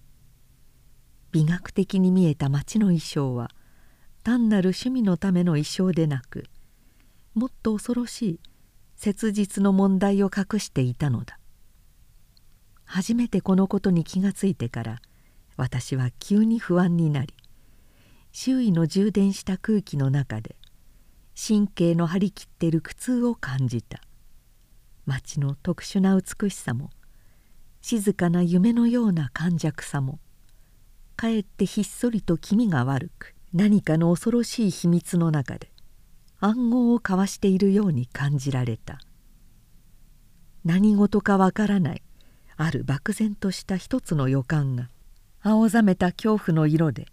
[1.31, 3.51] 美学的に見えた町の衣装は
[4.23, 6.45] 単なる趣味のための衣装でなく
[7.35, 8.41] もっと恐ろしい
[8.97, 11.39] 切実の問題を隠していたのだ。
[12.87, 15.03] 初めてこのことに気がついてから
[15.59, 17.36] 私は急に不安になり
[18.39, 20.57] 周囲の充電した空気の中で
[21.35, 24.03] 神経の張り切ってる苦痛を感じた。
[25.07, 26.91] 街の特殊な美しさも
[27.81, 30.19] 静かな夢のような感弱さも
[31.17, 35.71] かえってひっそりと気味が悪く何かの恐ろしい秘密の中で
[36.39, 39.01] 暗号を交わしているように感じられた。
[40.63, 42.03] 何事かわからない
[42.59, 44.91] ある漠然とした一つの予感が
[45.41, 47.07] 青ざめた恐怖の色で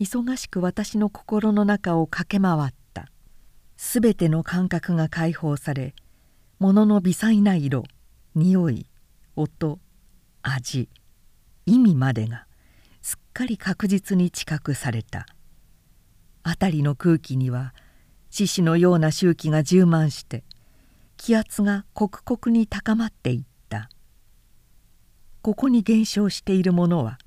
[0.00, 3.10] 忙しく私の心の中を駆け回った。
[3.76, 5.94] すべての感覚が解放され
[6.58, 7.84] 物の微細な色
[8.34, 8.86] 匂い
[9.36, 9.78] 音
[10.42, 10.88] 味
[11.66, 12.46] 意味までが
[13.02, 15.26] すっかり確実に知覚された。
[16.44, 17.74] 辺りの空気には
[18.30, 20.44] 獅子のような周期が充満して
[21.18, 23.90] 気圧が刻々に高まっていった。
[25.42, 27.18] ここに減少しているものは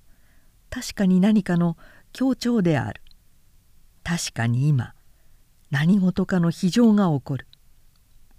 [0.72, 1.78] 確かに何かの
[2.14, 3.02] 強調である。
[4.04, 4.94] 確かに今
[5.72, 7.48] 何事かの非常が起こる。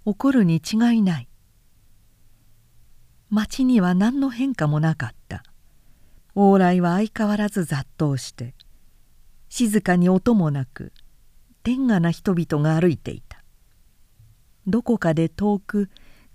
[0.05, 1.27] 起こるに違いない。
[3.29, 5.43] 町には何の変化もなかった。
[6.35, 8.53] 往来は相変わらず雑踏して
[9.47, 10.91] 静かに音もなく
[11.63, 13.41] 天下な人々が歩いていた。
[14.67, 15.89] どこかで遠く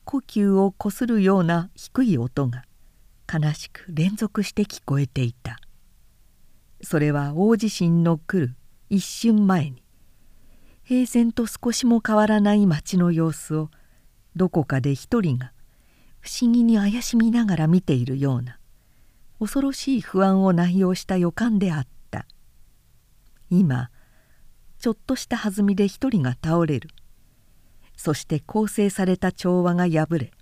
[0.04, 2.64] 呼吸をこするような低い音が
[3.32, 5.60] 悲しく連続して聞こえていた。
[6.82, 8.56] それは大地震の来る
[8.88, 9.82] 一瞬前に。
[10.82, 13.70] 平然と少しも変わらない町の様子を
[14.34, 15.52] どこかで一人が
[16.20, 18.58] 不思議に怪しみながら見ているような
[19.38, 22.26] 恐ろしい不安を内容した予感であった。
[23.50, 23.90] 今
[24.78, 26.90] ちょっとした弾みで一人が倒れる。
[27.96, 30.32] そして構成された調和が破れ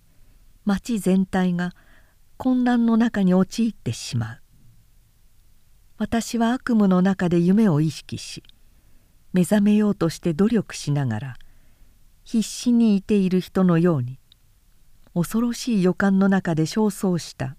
[0.65, 1.73] 町全体が
[2.37, 4.41] 混乱の中に陥ってしまう。
[5.99, 8.45] 私は悪夢の中で夢を意識し
[9.33, 11.37] 目覚めようとして努力しながら
[12.23, 14.21] 必死にいている人のように
[15.13, 17.57] 恐ろしい予感の中で焦燥した。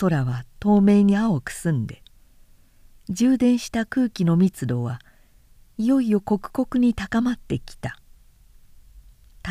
[0.00, 2.02] 空は透明に青く澄んで
[3.08, 4.98] 充電した空気の密度は
[5.78, 7.96] いよいよ刻々に高まってきた。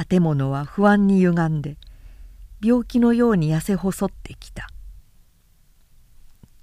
[0.10, 1.78] 建物は不安に歪んで
[2.62, 4.73] 病気のように痩せ細ってきた。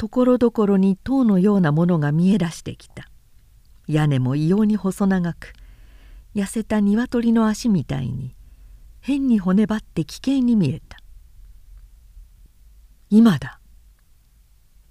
[0.01, 3.11] ところどころに塔のようなものが見え出してきた
[3.87, 5.53] 屋根も異様に細長く
[6.35, 8.35] 痩せた鶏の足みたいに
[9.03, 10.97] 変に骨張って危険に見えた
[13.11, 13.61] 「今だ!」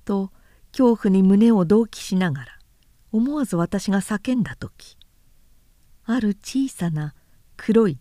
[0.06, 0.32] と
[0.72, 2.60] 恐怖に胸を同期しながら
[3.12, 4.96] 思わず私が叫んだ時
[6.06, 7.16] ある小さな
[7.58, 7.98] 黒い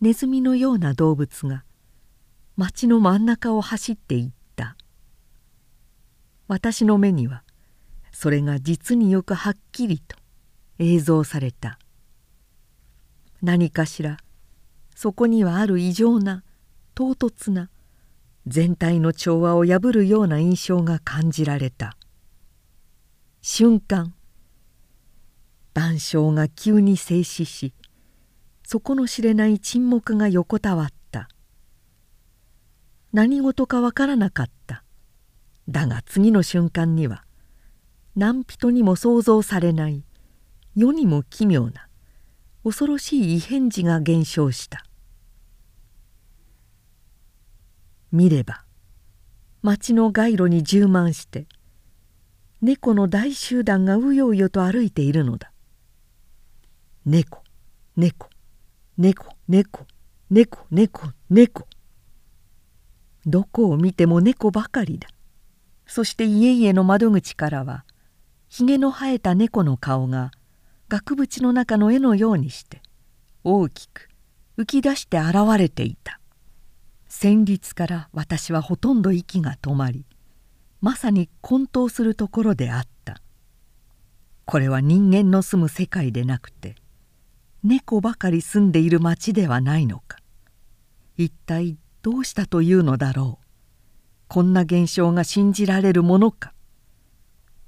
[0.00, 1.64] ネズミのような動物が
[2.54, 4.39] 町の真ん中を走っていった
[6.50, 7.44] 私の目には
[8.10, 10.16] それが実によくはっきりと
[10.80, 11.78] 映像された。
[13.40, 14.16] 何かしら
[14.96, 16.42] そこにはある異常な
[16.96, 17.70] 唐突な
[18.48, 21.96] 全体の調和を破るような印象が感じられた。
[23.42, 24.12] 瞬間
[25.72, 27.74] 談笑が急に静止し
[28.66, 31.28] 底の知れない沈黙が横たわった。
[33.12, 34.82] 何事かわからなかった。
[35.70, 37.24] だが次の瞬間には
[38.16, 40.02] 何人にも想像されない
[40.74, 41.86] 世にも奇妙な
[42.64, 44.84] 恐ろしい異変児が現象した。
[48.10, 48.64] 見れば
[49.62, 51.46] 町の街路に充満して
[52.60, 55.52] 猫の大集団がうようよと歩いているのだ。
[57.06, 57.44] 猫
[57.96, 58.28] 猫
[58.98, 59.86] 猫猫
[60.30, 61.68] 猫猫猫。
[63.24, 65.08] どこを見ても猫ばかりだ。
[65.90, 67.84] そして家々の窓口からは
[68.48, 70.30] ひげの生えた猫の顔が
[70.88, 72.80] 額縁の中の絵のようにして
[73.42, 74.08] 大きく
[74.56, 76.20] 浮き出して現れていた。
[77.08, 80.06] 戦慄から私はほとんど息が止まり
[80.80, 83.20] まさに混沌するところであった。
[84.44, 86.76] これは人間の住む世界でなくて
[87.64, 90.18] 猫ばかり住んでいる町ではないのか。
[91.16, 93.39] 一体どうしたというのだろう。
[94.32, 96.52] こんな現象が信じられるものか？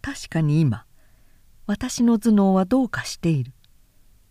[0.01, 0.87] 確かに今
[1.67, 3.53] 私の頭脳はどうかしている。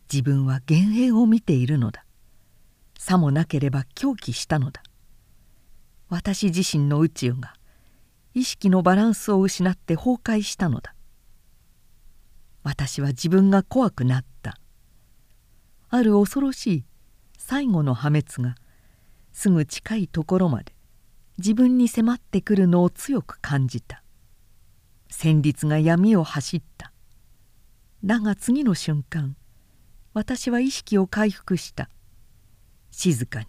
[0.09, 2.05] 自分は幻影を見ているのだ。
[2.97, 4.81] さもなければ狂気したのだ。
[6.07, 7.53] 私自身の宇宙が
[8.33, 10.95] 意識のバランスを失って崩壊したのだ。
[12.63, 14.57] 私は自分が怖くなった。
[15.89, 16.85] ある恐ろしい
[17.37, 18.55] 最後の破滅が
[19.33, 20.73] すぐ近いところまで
[21.37, 24.03] 自分に迫ってくるのを強く感じた。
[25.09, 26.91] 旋律が闇を走った。
[28.03, 29.35] だが次の瞬間
[30.13, 31.89] 私は意識を回復した。
[32.89, 33.45] 静かに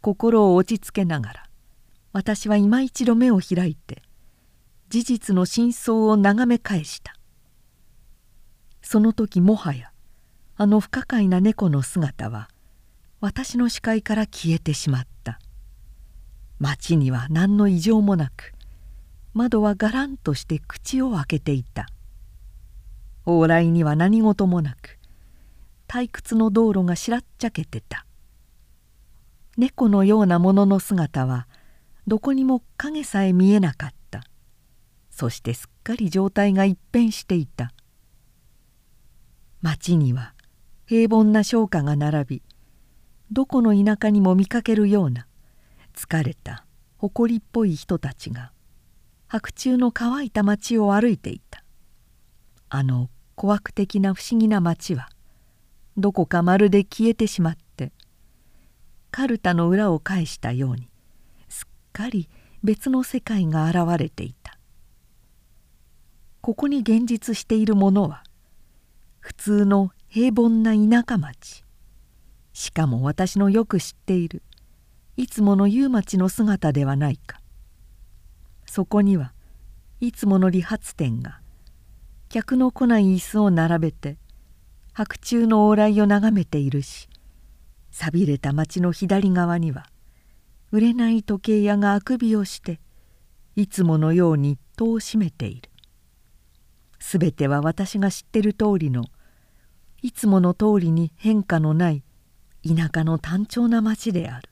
[0.00, 1.44] 心を落ち着けながら
[2.12, 4.02] 私は今一度目を開いて
[4.88, 7.14] 事実の真相を眺め返した。
[8.82, 9.90] その時もはや
[10.56, 12.48] あの不可解な猫の姿は
[13.20, 15.38] 私の視界から消えてしまった。
[16.62, 18.54] 町には何の異常もなく
[19.34, 21.88] 窓はがらんとして口を開けていた。
[23.26, 25.00] 往来には何事もなく
[25.88, 28.06] 退屈の道路がしらっちゃけてた。
[29.56, 31.48] 猫のようなものの姿は
[32.06, 34.22] どこにも影さえ見えなかった。
[35.10, 37.72] そしてすっかり状態が一変していた。
[39.62, 40.32] 町には
[40.86, 42.42] 平凡な商家が並び
[43.32, 45.26] どこの田舎にも見かけるような
[45.94, 46.64] 疲れた。
[46.98, 48.52] 誇りっぽい人たちが。
[49.28, 51.64] 白昼の乾いた町を歩いていた。
[52.68, 55.08] あの怖く的な不思議な町は
[55.96, 57.92] どこかまるで消えてしまって
[59.10, 60.88] カルタの裏を返したように
[61.48, 62.28] すっかり
[62.62, 64.58] 別の世界が現れていた。
[66.40, 68.22] ここに現実しているものは
[69.20, 71.64] 普通の平凡な田舎町。
[72.52, 74.42] しかも私のよく知っている
[75.16, 77.40] いつもの夕町の姿ではないか。
[78.66, 79.34] そこには
[80.00, 81.40] いつもの理髪店が
[82.30, 84.16] 客の来ない椅子を並べて
[84.94, 87.10] 白昼の往来を眺めているし
[87.90, 89.84] 寂れた町の左側には
[90.70, 92.80] 売れない時計屋があくびをして
[93.54, 95.68] いつものように戸を閉めている。
[96.98, 99.04] すべては私が知ってる通りの
[100.00, 102.02] いつもの通りに変化のない
[102.66, 104.51] 田舎の単調な町である。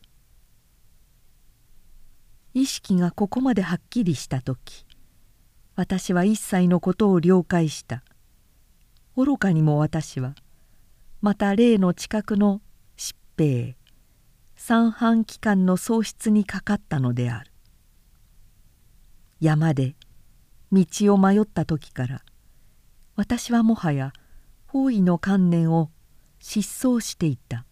[2.53, 4.85] 意識がここまではっきりした時
[5.77, 8.03] 私は一切のことを了解した。
[9.17, 10.35] 愚かにも私は
[11.23, 12.61] また例の近くの
[12.97, 13.77] 疾病
[14.57, 17.51] 三半規管の喪失にかかったのである。
[19.41, 19.95] 山で
[20.73, 20.85] 道
[21.15, 22.23] を迷った時から
[23.17, 24.13] 私はもはや
[24.67, 25.91] 方位の観念を
[26.41, 27.65] 失踪していた。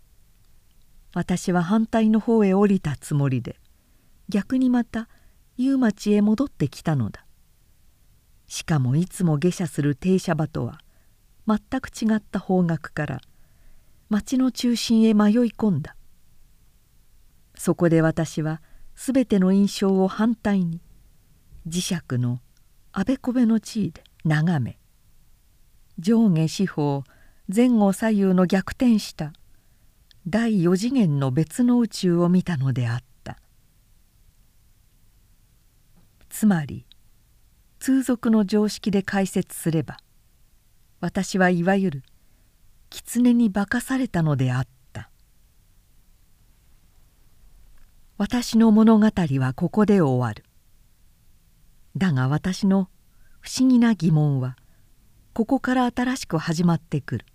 [1.14, 3.56] 私は反対の方へ降りたつもりで
[4.28, 5.08] 逆にまた
[5.56, 7.24] 夕町へ戻ってきたのだ。
[8.46, 10.80] しかもいつも下車する停車場とは
[11.46, 13.20] 全く違った方角から
[14.08, 15.96] 町の中心へ迷い込んだ。
[17.54, 18.62] そこで私は
[18.94, 20.80] 全ての印象を反対に
[21.66, 22.40] 磁石の
[22.92, 24.78] あべこべの地位で眺め
[25.98, 27.04] 上下四方
[27.54, 29.32] 前後左右の逆転した
[30.26, 33.07] 第四次元の別の宇宙を見たのであった。
[36.38, 36.86] つまり
[37.80, 39.96] 通俗の常識で解説すれば
[41.00, 42.02] 私はいわゆる
[42.90, 45.10] 狐に化かされたのであった。
[48.18, 50.44] 私の物語はここで終わる。
[51.96, 52.88] だが私の
[53.40, 54.56] 不思議な疑問は
[55.32, 57.26] ここから新しく始まってくる。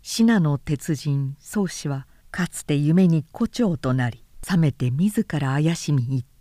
[0.00, 6.33] 信濃鉄人宗氏はかつて夢に胡蝶となり覚めて自ら怪しみ言った。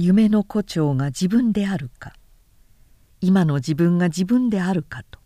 [0.00, 2.12] 夢の胡蝶が自分であるか。
[3.20, 5.18] 今の自分が自分であるかと。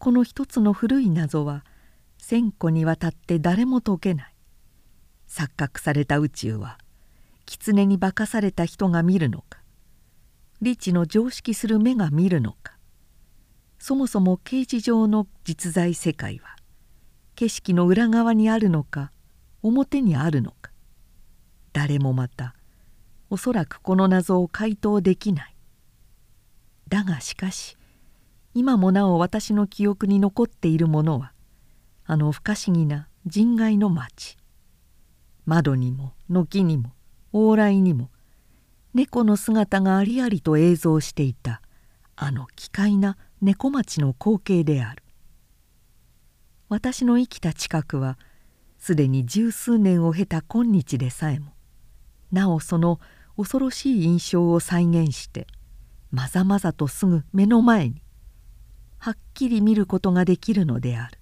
[0.00, 1.64] この一つの古い謎は
[2.18, 4.34] 千個にわたって誰も解けない。
[5.28, 6.78] 錯覚された宇宙は
[7.46, 9.60] 狐に化かされた人が見るのか。
[10.60, 12.78] 理智の常識する目が見るのか。
[13.78, 16.56] そもそも刑事上の実在世界は
[17.36, 19.12] 景色の裏側にあるのか
[19.62, 20.72] 表にあるのか。
[21.72, 22.56] 誰もまた
[23.30, 25.54] おそらくこの謎を回答できない。
[26.88, 27.76] だがしかし
[28.52, 31.32] 今もなお私の記憶に残っているものは
[32.04, 34.36] あの不可思議な人外の町。
[35.46, 36.92] 窓にも軒にも
[37.32, 38.10] 往来にも
[38.94, 41.62] 猫の姿がありありと映像していた
[42.16, 45.04] あの奇怪な猫町の光景である。
[46.68, 48.18] 私の生きた近くは
[48.78, 51.52] すでに十数年を経た今日でさえも
[52.32, 53.00] なおその
[53.36, 55.46] 恐ろしい印象を再現して
[56.10, 58.02] まざまざとすぐ目の前に
[58.98, 61.18] はっきり見ることができるのである。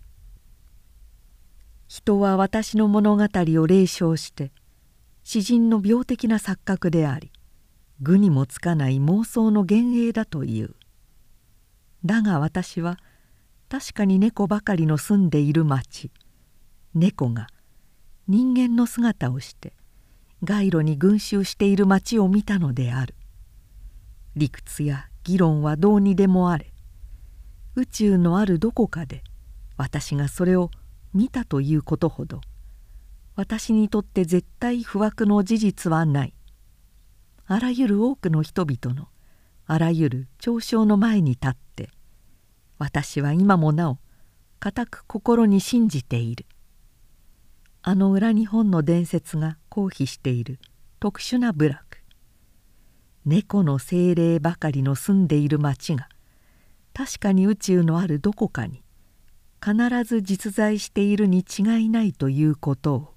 [1.86, 4.52] 人は私の物語を霊唱して
[5.24, 7.32] 詩人の病的な錯覚であり
[8.00, 10.74] 具にもつかない妄想の幻影だという。
[12.04, 12.98] だが私は
[13.68, 16.10] 確かに猫ばかりの住んでいる町
[16.94, 17.48] 猫が
[18.26, 19.72] 人間の姿をして
[20.42, 23.14] 街路に群衆している町を見たのである。
[24.36, 26.72] 理屈や議論はどうにでもあれ
[27.74, 29.24] 宇宙のあるどこかで
[29.76, 30.70] 私がそれを
[31.12, 32.40] 見たということほど
[33.34, 36.34] 私にとって絶対不惑の事実はない。
[37.46, 39.08] あらゆる多くの人々の
[39.66, 41.90] あらゆる嘲笑の前に立って
[42.78, 43.98] 私は今もなお
[44.60, 46.46] 固く心に信じている。
[47.90, 50.58] あの裏日本の伝説が公費している。
[51.00, 51.80] 特殊な部落。
[53.24, 56.06] 猫の精霊ばかりの住んでいる町が
[56.92, 58.82] 確かに宇宙のあるどこかに
[59.64, 63.14] 必ず実在しているに違いないということを